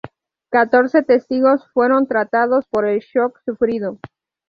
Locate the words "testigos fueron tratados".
1.03-2.65